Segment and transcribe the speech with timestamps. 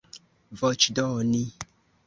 [0.61, 1.45] voĉdoni